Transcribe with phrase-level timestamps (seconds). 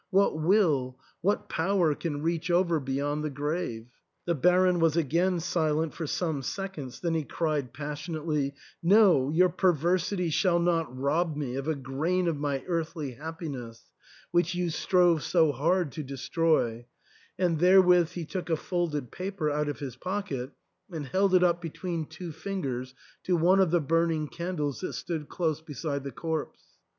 [0.09, 3.85] What will— what power can reach over beyond the grave?"
[4.25, 8.55] The Baron was silent again for some seconds, then he cried passionately,"
[8.97, 13.91] No, your perversity shall not rob me of a grain of my earthly happiness,
[14.31, 16.87] which you strove so hard to destroy,"
[17.37, 20.49] and therewith he took a folded paper out of his pocket
[20.91, 22.95] and held it up between two fingers
[23.25, 26.59] to one of the burning candles that stood close beside the corpse.